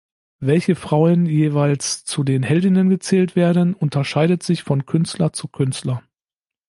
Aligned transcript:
Welche 0.39 0.73
Frauen 0.73 1.27
jeweils 1.27 2.05
zu 2.05 2.23
den 2.23 2.41
Heldinnen 2.41 2.89
gezählt 2.89 3.35
werden, 3.35 3.75
unterscheidet 3.75 4.41
sich 4.41 4.63
von 4.63 4.87
Künstler 4.87 5.31
zu 5.31 5.47
Künstler. 5.47 6.01